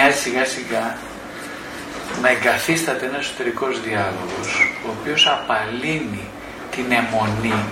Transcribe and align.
μοιάζει 0.00 0.18
σιγά 0.18 0.44
σιγά 0.44 0.96
να 2.22 2.28
εγκαθίσταται 2.28 3.06
ένας 3.06 3.24
εσωτερικός 3.24 3.80
διάλογος 3.80 4.48
ο 4.86 4.88
οποίος 5.00 5.26
απαλύνει 5.26 6.24
την 6.70 6.84
αιμονή 6.92 7.64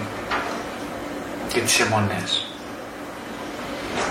και 1.48 1.60
τις 1.60 1.80
αιμονές. 1.80 2.46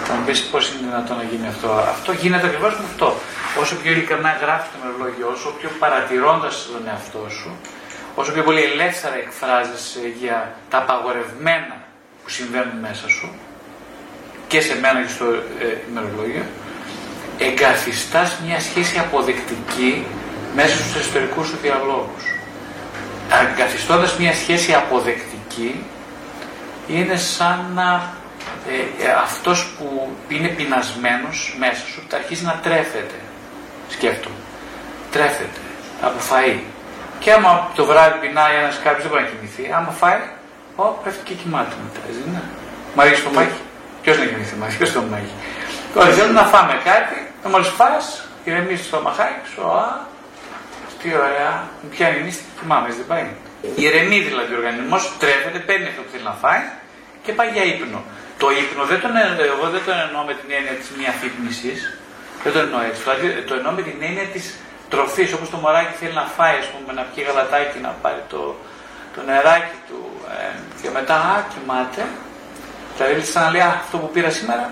Θα 0.05 0.13
μου 0.13 0.25
πεις 0.25 0.43
πώς 0.43 0.69
είναι 0.69 0.79
δυνατόν 0.89 1.17
να 1.17 1.23
γίνει 1.23 1.47
αυτό. 1.47 1.71
Αυτό 1.71 2.11
γίνεται 2.11 2.45
ακριβώς 2.47 2.73
με 2.79 2.85
αυτό. 2.91 3.15
Όσο 3.61 3.75
πιο 3.75 3.91
ειλικρινά 3.91 4.37
γράφεις 4.41 4.69
το 4.71 4.77
μερολόγιο, 4.83 5.27
όσο 5.35 5.49
πιο 5.59 5.69
παρατηρώντας 5.79 6.69
τον 6.71 6.87
εαυτό 6.87 7.25
σου, 7.29 7.51
όσο 8.15 8.31
πιο 8.31 8.43
πολύ 8.43 8.61
ελεύθερα 8.63 9.15
εκφράζεσαι 9.15 10.01
για 10.21 10.55
τα 10.69 10.77
απαγορευμένα 10.77 11.77
που 12.23 12.29
συμβαίνουν 12.29 12.77
μέσα 12.81 13.07
σου 13.09 13.27
και 14.47 14.61
σε 14.61 14.79
μένα 14.79 15.01
και 15.01 15.11
στο 15.17 15.25
ε, 15.65 15.67
ημερολόγιο, 15.89 16.45
εγκαθιστάς 17.37 18.37
μια 18.45 18.59
σχέση 18.59 18.97
αποδεκτική 18.99 20.05
μέσα 20.55 20.75
στους 20.75 20.95
εσωτερικούς 20.95 21.47
σου 21.47 21.57
διαλόγους. 21.61 22.23
Εγκαθιστώντας 23.51 24.17
μια 24.17 24.33
σχέση 24.33 24.73
αποδεκτική, 24.73 25.83
είναι 26.87 27.15
σαν 27.15 27.71
να 27.73 28.15
ε, 28.69 29.05
ε, 29.05 29.11
αυτός 29.11 29.67
που 29.77 30.09
είναι 30.27 30.47
πεινασμένος 30.47 31.55
μέσα 31.59 31.85
σου, 31.91 32.01
θα 32.07 32.17
αρχίσει 32.17 32.43
να 32.43 32.59
τρέφεται. 32.63 33.19
Σκέφτομαι. 33.89 34.35
Τρέφεται 35.11 35.59
από 36.01 36.19
φαΐ. 36.29 36.59
Και 37.19 37.31
άμα 37.31 37.71
το 37.75 37.85
βράδυ 37.85 38.19
πεινάει 38.19 38.55
ένας 38.55 38.79
κάποιος 38.83 39.01
δεν 39.01 39.09
μπορεί 39.11 39.23
να 39.23 39.29
κοιμηθεί, 39.29 39.73
άμα 39.77 39.91
φάει, 39.91 40.19
ο, 40.75 40.83
πέφτει 40.83 41.23
και 41.23 41.33
κοιμάται 41.33 41.75
μετά. 41.83 41.99
Έτσι 42.07 42.19
δεν 42.19 42.29
είναι. 42.31 42.43
Μ' 42.95 42.99
αρέσει 42.99 43.21
το 43.23 43.29
μάγι. 43.29 43.59
Ποιος 44.01 44.17
να 44.17 44.25
κοιμηθεί, 44.25 44.55
μ' 44.55 44.63
αρέσει 44.63 44.93
το 44.93 45.01
μάγι. 45.11 45.33
Τώρα 45.93 46.09
θέλω 46.09 46.31
να 46.31 46.45
φάμε 46.53 46.73
κάτι, 46.91 47.26
να 47.43 47.49
μόλις 47.49 47.67
φά, 47.67 47.91
ηρεμήσει 48.43 48.89
το 48.89 49.01
μαχάκι 49.01 49.47
σου, 49.53 49.61
α, 49.67 50.05
τι 51.01 51.07
ωραία, 51.15 51.53
μου 51.81 51.89
πιάνει 51.89 52.21
νύστη, 52.21 52.43
κοιμάμαι, 52.59 52.87
δεν 52.87 53.07
πάει. 53.07 53.27
Ηρεμεί 53.75 54.19
δηλαδή 54.19 54.53
ο 54.53 54.57
οργανισμός, 54.57 55.01
τρέφεται, 55.19 55.59
παίρνει 55.59 55.87
αυτό 55.91 56.01
που 56.01 56.09
θέλει 56.11 56.23
να 56.23 56.37
φάει 56.43 56.63
και 57.23 57.31
πάει 57.37 57.49
για 57.55 57.63
ύπνο. 57.63 57.99
Το 58.41 58.47
ύπνο 58.61 58.83
δεν 58.91 58.99
τον, 59.03 59.11
εγώ 59.53 59.65
δεν 59.75 59.81
τον 59.85 59.95
εννοώ 60.05 60.21
με 60.29 60.33
την 60.39 60.49
έννοια 60.57 60.75
της 60.79 60.89
μία 60.97 61.11
φύπνιση, 61.19 61.73
δεν 62.43 62.51
το 62.53 62.59
εννοώ 62.65 62.79
έτσι. 62.89 63.01
Το 63.49 63.53
εννοώ 63.59 63.71
με 63.77 63.81
την 63.87 63.97
έννοια 64.07 64.27
της 64.33 64.45
τροφής, 64.89 65.33
όπως 65.33 65.49
το 65.49 65.57
μωράκι 65.57 65.93
θέλει 65.99 66.13
να 66.21 66.25
φάει, 66.35 66.57
ας 66.63 66.67
πούμε, 66.71 66.91
να 66.99 67.03
πιει 67.09 67.23
γαλατάκι, 67.27 67.77
να 67.87 67.91
πάρει 68.03 68.23
το, 68.33 68.41
το 69.15 69.19
νεράκι 69.27 69.77
του 69.87 69.99
ε, 70.37 70.49
και 70.81 70.89
μετά 70.97 71.15
α, 71.15 71.35
κοιμάται. 71.51 72.03
Δηλαδή, 72.95 73.25
σαν 73.31 73.43
να 73.43 73.49
λέει 73.51 73.61
αυτό 73.61 73.97
που 73.97 74.09
πήρα 74.13 74.29
σήμερα, 74.29 74.65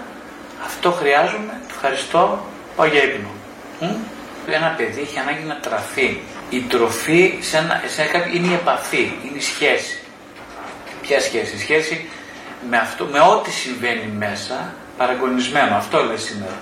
αυτό 0.66 0.92
χρειάζομαι, 0.92 1.54
ευχαριστώ, 1.70 2.24
πάω 2.76 2.86
για 2.86 3.04
ύπνο. 3.04 3.30
Ένα 4.48 4.74
παιδί 4.78 5.02
έχει 5.02 5.20
ανάγκη 5.20 5.44
να 5.44 5.56
τραφεί. 5.56 6.20
Η 6.50 6.60
τροφή 6.62 7.38
σε 7.42 7.58
ένα, 7.58 7.82
σε 7.86 8.02
ένα, 8.02 8.26
είναι 8.34 8.48
η 8.48 8.54
επαφή, 8.54 9.14
είναι 9.26 9.38
η 9.38 9.42
σχέση. 9.42 10.00
Ποια 11.02 11.22
σχέση, 11.22 11.56
η 11.56 11.60
σχέση 11.60 12.10
με, 12.70 12.78
αυτό, 12.78 13.06
με 13.06 13.20
ό,τι 13.20 13.52
συμβαίνει 13.52 14.14
μέσα, 14.18 14.74
παραγωνισμένο, 14.98 15.76
αυτό 15.76 16.04
λέει 16.04 16.18
σήμερα. 16.18 16.58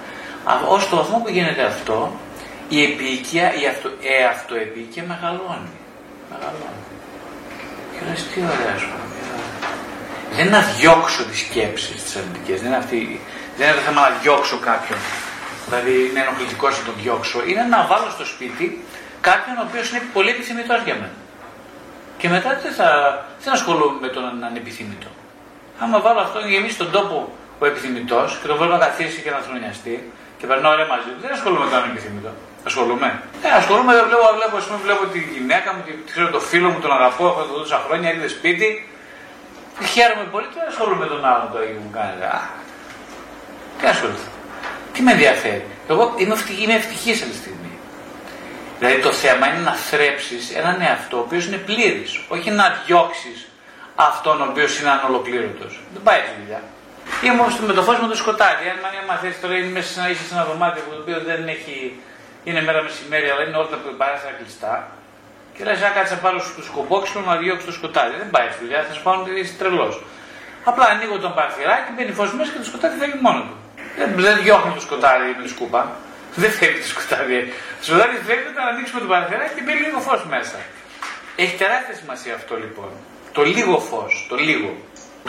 Ω 0.70 0.78
το 0.90 0.96
βαθμό 0.96 1.18
που 1.18 1.30
γίνεται 1.30 1.64
αυτό, 1.64 2.20
η 2.70 2.84
επίοικια, 2.84 3.54
η 3.62 3.68
αυτο, 3.68 3.90
ε, 4.02 4.26
αυτοεπίοικια 4.26 5.04
μεγαλώνει. 5.08 5.72
Μεγαλώνει. 6.30 6.84
Και 7.94 8.00
λες 8.10 8.24
τι 8.24 8.40
ωραία 8.40 8.78
σου 8.78 8.90
Δεν 10.36 10.46
είναι 10.46 10.58
να 10.58 10.62
διώξω 10.62 11.24
τις 11.26 11.40
σκέψεις 11.40 12.04
τις 12.04 12.16
αρνητικές, 12.16 12.60
δεν 12.60 12.68
είναι, 12.68 12.78
αυτή, 12.78 13.20
δεν 13.58 13.68
είναι 13.68 13.76
το 13.76 13.82
θέμα 13.82 14.10
να 14.10 14.16
διώξω 14.22 14.58
κάποιον. 14.58 15.00
Δηλαδή 15.66 15.94
είναι 16.10 16.20
ενοχλητικό 16.20 16.68
να 16.70 16.82
τον 16.88 16.96
διώξω. 17.02 17.40
Είναι 17.50 17.64
να 17.64 17.80
βάλω 17.90 18.10
στο 18.10 18.26
σπίτι 18.26 18.66
κάποιον 19.22 19.56
ο 19.58 19.64
οποίος 19.68 19.90
είναι 19.90 20.02
πολύ 20.14 20.30
επιθυμητός 20.30 20.82
για 20.86 20.94
μένα. 20.94 21.18
Και 22.18 22.28
μετά 22.30 22.50
δεν 22.64 22.74
θα, 22.80 22.90
δεν 23.44 23.54
ασχολούμαι 23.54 24.00
με 24.00 24.08
τον 24.08 24.44
ανεπιθύμητο. 24.44 25.08
Άμα 25.80 26.00
βάλω 26.00 26.20
αυτό 26.20 26.40
να 26.40 26.48
γεμίσει 26.48 26.78
τον 26.78 26.92
τόπο 26.92 27.18
ο 27.60 27.66
επιθυμητός 27.66 28.38
και 28.42 28.48
τον 28.48 28.58
βάλω 28.58 28.72
να 28.72 28.82
καθίσει 28.86 29.22
και 29.22 29.32
να 29.36 29.40
θρονιαστεί 29.46 30.12
και 30.38 30.46
περνάω 30.48 30.72
ωραία 30.72 30.88
μαζί 30.94 31.10
του, 31.14 31.22
δεν 31.26 31.32
ασχολούμαι 31.38 31.64
με 31.66 31.70
τον 31.72 31.80
ανεπιθύμητο. 31.84 32.32
Ασχολούμαι. 32.70 33.10
Ε, 33.46 33.50
ασχολούμαι, 33.60 33.94
βλέπω, 34.10 34.26
βλέπω, 34.38 34.56
πούμε, 34.68 34.80
βλέπω 34.86 35.04
τη 35.14 35.20
γυναίκα 35.34 35.70
μου, 35.74 35.82
τη, 35.86 35.92
ξέρω 36.12 36.30
το 36.38 36.40
φίλο 36.50 36.70
μου, 36.70 36.80
τον 36.80 36.92
αγαπώ, 36.98 37.26
έχω 37.32 37.42
το 37.50 37.54
τόσα 37.60 37.80
χρόνια, 37.86 38.10
έρχεται 38.10 38.28
σπίτι. 38.28 38.70
Χαίρομαι 39.94 40.26
πολύ, 40.34 40.48
δεν 40.54 40.68
ασχολούμαι 40.72 41.00
με 41.04 41.08
τον 41.14 41.26
άλλον 41.26 41.48
το 41.54 41.58
που 41.58 41.82
μου 41.86 41.92
κάνει. 41.98 42.24
Α, 42.36 42.40
τι 43.78 43.86
ασχοληθώ. 43.94 44.33
Τι 44.94 45.02
με 45.02 45.12
ενδιαφέρει; 45.12 45.66
Εγώ 45.90 46.14
είμαι, 46.18 46.36
είμαι 46.62 46.74
ευτυχής 46.74 47.22
αυτή 47.22 47.34
τη 47.34 47.38
στιγμή. 47.38 47.72
Δηλαδή 48.80 49.02
το 49.02 49.12
θέμα 49.12 49.48
είναι 49.48 49.64
να 49.70 49.74
θρέψεις 49.74 50.56
έναν 50.56 50.82
εαυτό 50.82 51.18
ο 51.18 51.20
οποίος 51.20 51.46
είναι 51.46 51.58
πλήρης. 51.58 52.22
Όχι 52.28 52.50
να 52.50 52.66
διώξεις 52.86 53.48
αυτόν 53.96 54.42
ο 54.42 54.46
οποίος 54.50 54.80
είναι 54.80 54.90
ανολοκλήρωτος. 54.90 55.80
Δεν 55.94 56.02
πάει 56.04 56.20
αυτή 56.20 56.32
η 56.38 56.42
δουλειά. 56.42 56.62
Είμαι 57.24 57.42
όμω 57.42 57.48
με 57.68 57.74
το 57.74 57.82
φω 57.82 57.92
με 57.92 58.08
το 58.08 58.16
σκοτάδι. 58.16 58.66
Αν, 58.74 58.78
αν 59.12 59.18
θε 59.22 59.30
τώρα 59.42 59.56
είναι 59.58 59.72
μέσα 59.78 59.90
σε 59.94 60.00
ένα, 60.00 60.10
είσαι 60.10 60.24
σε 60.30 60.34
ένα 60.34 60.44
δωμάτιο 60.50 60.82
που 60.86 60.92
το 60.96 61.02
οποίο 61.02 61.20
δεν 61.30 61.48
έχει. 61.56 61.76
είναι 62.44 62.62
μέρα 62.68 62.82
μεσημέρι, 62.88 63.28
αλλά 63.30 63.44
είναι 63.46 63.58
όλα 63.58 63.70
τα 63.74 63.78
παράθυρα 64.00 64.34
κλειστά. 64.40 64.74
Και 65.56 65.64
λες, 65.64 65.80
να 65.82 65.90
κάτσε 65.98 66.16
πάνω 66.26 66.38
στο 66.40 66.64
σκοπόξυλο 66.70 67.22
να 67.30 67.36
διώξει 67.42 67.66
το 67.66 67.74
σκοτάδι. 67.80 68.16
Δεν 68.22 68.30
πάει 68.34 68.48
αυτή 68.48 68.60
η 68.62 68.66
δουλειά, 68.66 68.80
θα 68.88 68.94
σου 68.94 69.04
πάνω 69.08 69.18
ότι 69.22 69.32
είσαι 69.40 69.56
τρελός. 69.62 69.94
Απλά 70.70 70.86
ανοίγω 70.94 71.18
τον 71.26 71.34
παραθυράκι, 71.38 71.90
μπαίνει 71.96 72.12
φως 72.20 72.34
μέσα 72.38 72.50
και 72.52 72.60
το 72.64 72.68
σκοτάδι 72.72 72.96
φεύγει 73.00 73.20
μόνος 73.26 73.46
του. 73.50 73.58
Δεν, 73.98 74.10
δεν 74.26 74.36
διώχνει 74.44 74.74
το 74.74 74.82
σκοτάδι 74.88 75.36
με 75.38 75.44
τη 75.44 75.50
σκούπα. 75.50 75.82
Δεν 76.36 76.52
φεύγει 76.52 76.80
το 76.86 76.90
σκοτάδι. 76.94 77.40
Το 77.80 77.84
σκοτάδι 77.88 78.16
φεύγει 78.28 78.48
όταν 78.54 78.66
ανοίξουμε 78.72 79.00
το 79.04 79.08
παραθυράκι 79.14 79.54
και 79.56 79.62
μπαίνει 79.66 79.82
λίγο 79.88 80.00
φως 80.08 80.22
μέσα. 80.36 80.58
Έχει 81.36 81.56
τεράστια 81.62 81.96
σημασία 82.02 82.34
αυτό 82.40 82.54
λοιπόν. 82.64 82.90
Το 83.32 83.42
λίγο 83.44 83.80
φως, 83.80 84.26
το 84.30 84.36
λίγο. 84.36 84.72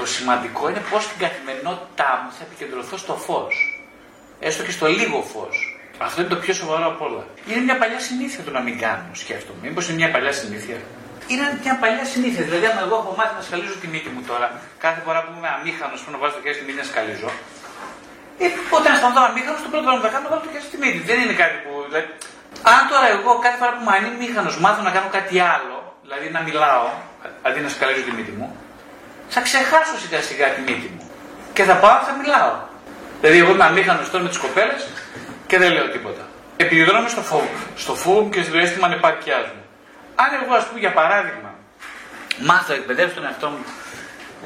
Το 0.01 0.07
σημαντικό 0.07 0.69
είναι 0.69 0.83
πώς 0.91 1.03
στην 1.03 1.19
καθημερινότητά 1.25 2.11
μου 2.21 2.31
θα 2.37 2.43
επικεντρωθώ 2.47 2.97
στο 2.97 3.15
φως. 3.27 3.55
Έστω 4.41 4.63
και 4.67 4.71
στο 4.71 4.87
λίγο 4.87 5.19
φως. 5.33 5.57
Αυτό 5.99 6.21
είναι 6.21 6.31
το 6.31 6.37
πιο 6.37 6.55
σοβαρό 6.55 6.87
από 6.87 7.05
όλα. 7.09 7.25
Είναι 7.49 7.61
μια 7.61 7.77
παλιά 7.79 8.01
συνήθεια 8.09 8.41
το 8.45 8.51
να 8.51 8.61
μην 8.67 8.79
κάνω, 8.79 9.09
σκέφτομαι. 9.13 9.59
Μήπως 9.63 9.85
είναι 9.89 9.97
μια 10.03 10.11
παλιά 10.11 10.33
συνήθεια. 10.33 10.77
Είναι 11.33 11.47
μια 11.63 11.77
παλιά 11.83 12.05
συνήθεια. 12.05 12.43
Δηλαδή, 12.47 12.67
αν 12.67 12.79
εγώ 12.87 12.97
έχω 13.03 13.15
μάθει 13.19 13.35
να 13.41 13.45
σκαλίζω 13.49 13.75
τη 13.83 13.87
μύτη 13.93 14.09
μου 14.15 14.23
τώρα, 14.31 14.47
κάθε 14.85 15.01
φορά 15.05 15.19
που 15.25 15.31
είμαι 15.37 15.51
αμήχανος 15.57 16.01
που 16.03 16.11
να 16.15 16.19
βάζω 16.21 16.35
το 16.37 16.41
χέρι 16.45 16.55
στη 16.59 16.65
μύτη 16.67 16.79
να 16.83 16.87
σκαλίζω, 16.93 17.31
ε, 18.43 18.47
όταν 18.77 18.91
αισθανθώ 18.95 19.21
αμήχανο, 19.29 19.57
το 19.65 19.69
πρώτο 19.73 19.85
που 19.99 20.05
θα 20.07 20.13
κάνω, 20.15 20.27
βάλω 20.31 20.43
το 20.47 20.51
χέρι 20.53 20.65
στη 20.71 20.77
μύτη. 20.83 20.99
Δεν 21.11 21.19
είναι 21.23 21.37
κάτι 21.43 21.57
που. 21.63 21.73
Δηλαδή, 21.89 22.09
αν 22.75 22.81
τώρα 22.91 23.07
εγώ 23.17 23.31
κάθε 23.45 23.57
φορά 23.61 23.71
που 23.75 23.83
είμαι 23.83 23.95
αμήχανο 24.13 24.51
μάθω 24.65 24.81
να 24.89 24.93
κάνω 24.97 25.09
κάτι 25.17 25.35
άλλο, 25.55 25.77
δηλαδή 26.05 26.27
να 26.37 26.41
μιλάω, 26.47 26.87
αντί 27.47 27.59
να 27.67 27.71
σκαλίζω 27.75 28.03
τη 28.09 28.13
μύτη 28.19 28.33
μου, 28.39 28.49
θα 29.35 29.41
ξεχάσω 29.47 29.95
σιγά 30.03 30.21
σιγά 30.29 30.47
τη 30.55 30.61
μύτη 30.69 30.89
μου. 30.95 31.05
Και 31.57 31.63
θα 31.69 31.75
πάω 31.83 31.97
θα 32.09 32.15
μιλάω. 32.21 32.55
Δηλαδή, 33.21 33.39
εγώ 33.43 33.51
είμαι 33.55 33.67
αμήχανο 33.71 34.01
τώρα 34.13 34.23
με 34.27 34.31
τις 34.33 34.41
κοπέλες 34.45 34.83
και 35.47 35.57
δεν 35.59 35.71
λέω 35.77 35.87
τίποτα. 35.97 36.23
Επιδρώνω 36.57 37.09
στο 37.09 37.23
φόβο, 37.31 37.55
στο 37.77 37.95
φόβο 37.95 38.29
και 38.33 38.43
στο 38.43 38.59
αίσθημα 38.59 38.87
ανεπάρκειά 38.87 39.39
μου. 39.39 39.63
Αν 40.23 40.29
εγώ, 40.41 40.55
ας 40.55 40.65
πούμε, 40.67 40.81
για 40.81 40.93
παράδειγμα, 40.93 41.51
μάθω 42.49 42.73
να 42.73 42.75
εκπαιδεύσω 42.75 43.15
τον 43.15 43.25
εαυτό 43.25 43.49
μου 43.49 43.65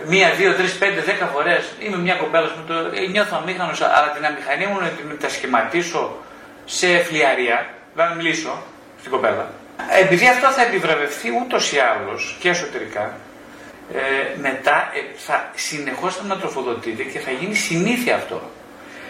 μία, 0.06 0.31
δύο, 0.31 0.54
τρεις, 0.54 0.72
πέντε, 0.72 1.00
δέκα 1.00 1.26
φορές, 1.26 1.72
είμαι 1.78 1.97
μια 1.97 2.15
κοπέλα 2.15 2.47
που 2.47 2.62
το 2.66 2.75
ε, 2.75 3.06
νιώθω 3.10 3.38
αμήχανος, 3.43 3.81
αλλά 3.81 4.10
την 4.15 4.25
αμηχανία 4.25 4.69
μου 4.69 4.78
να 4.81 5.16
τα 5.21 5.28
σχηματίσω 5.28 6.16
σε 6.65 6.99
φλιαρία, 6.99 7.66
δεν 7.94 8.12
μιλήσω 8.16 8.62
στην 8.99 9.10
κοπέλα. 9.10 9.50
Επειδή 10.00 10.28
αυτό 10.28 10.49
θα 10.50 10.62
επιβραβευτεί 10.62 11.28
ούτως 11.43 11.72
ή 11.72 11.78
άλλως 11.78 12.37
και 12.41 12.49
εσωτερικά, 12.49 13.16
ε, 13.94 14.38
μετά 14.38 14.91
ε, 14.94 15.00
θα 15.16 15.50
συνεχώς 15.54 16.16
θα 16.16 16.22
ανατροφοδοτείται 16.22 17.03
και 17.03 17.19
θα 17.19 17.31
γίνει 17.31 17.55
συνήθεια 17.55 18.15
αυτό. 18.15 18.50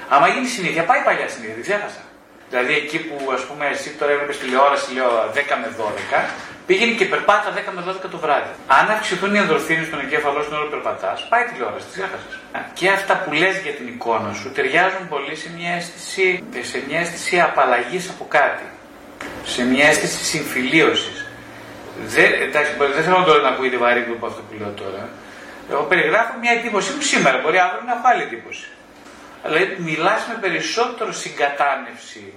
Άμα 0.08 0.28
γίνει 0.28 0.46
συνήθεια, 0.46 0.84
πάει 0.84 1.02
παλιά 1.04 1.28
συνήθεια, 1.28 1.54
δεν 1.54 1.62
ξέχασα. 1.62 2.02
Δηλαδή 2.50 2.72
εκεί 2.82 2.98
που 2.98 3.16
ας 3.36 3.42
πούμε 3.46 3.64
εσύ 3.74 3.88
τώρα 3.98 4.12
έβλεπες 4.12 4.38
τηλεόραση, 4.38 4.92
λέω 4.96 5.10
10 5.34 5.38
με 5.62 5.68
12, 5.78 6.28
πήγαινε 6.66 6.92
και 6.92 7.04
περπάτα 7.04 7.48
10 7.54 7.72
με 7.76 7.82
12 7.88 8.10
το 8.10 8.18
βράδυ. 8.18 8.52
Αν 8.66 8.90
αυξηθούν 8.90 9.34
οι 9.34 9.38
ενδορφίνες 9.38 9.86
στον 9.86 10.00
εγκέφαλό 10.00 10.42
σου 10.42 10.50
όλο 10.52 10.68
περπατάς, 10.74 11.26
πάει 11.30 11.44
τηλεόραση, 11.44 11.86
τη 11.86 11.92
ξέχασε. 11.96 12.26
Και 12.78 12.88
αυτά 12.88 13.14
που 13.22 13.32
λες 13.32 13.58
για 13.64 13.72
την 13.72 13.86
εικόνα 13.86 14.32
σου 14.32 14.52
ταιριάζουν 14.52 15.08
πολύ 15.08 15.34
σε 15.42 15.48
μια 15.56 15.70
αίσθηση, 15.78 16.44
σε 16.70 16.82
μια 16.88 16.98
αίσθηση 17.00 17.40
απαλλαγής 17.40 18.08
από 18.08 18.24
κάτι. 18.38 18.66
Σε 19.44 19.64
μια 19.64 19.86
αίσθηση 19.86 20.24
συμφιλίωσης. 20.24 21.26
Δεν, 22.06 22.32
εντάξει, 22.46 22.72
δεν 22.94 23.02
θέλω 23.04 23.22
τώρα 23.28 23.40
να 23.42 23.48
ακούγεται 23.48 23.76
βαρύ 23.76 24.00
από 24.16 24.26
αυτό 24.26 24.40
που 24.46 24.54
λέω 24.58 24.70
τώρα. 24.82 25.08
Εγώ 25.70 25.82
περιγράφω 25.82 26.32
μια 26.40 26.52
εντύπωσή 26.52 26.92
μου 26.92 27.00
σήμερα. 27.00 27.38
Μπορεί 27.42 27.58
αύριο 27.58 27.82
να 27.86 27.92
έχω 27.92 28.08
άλλη 28.12 28.22
εντύπωση. 28.22 28.68
Δηλαδή 29.42 29.76
μιλάς 29.78 30.20
με 30.28 30.34
περισσότερο 30.40 31.12
συγκατάνευση 31.12 32.32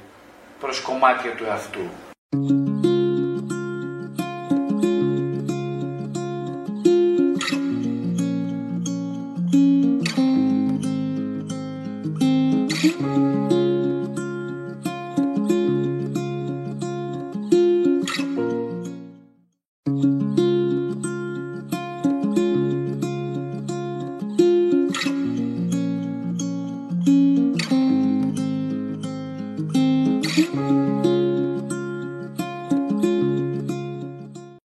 προς 0.62 0.82
κομμάτια 0.82 1.36
του 1.36 1.44
εαυτού. 1.44 1.90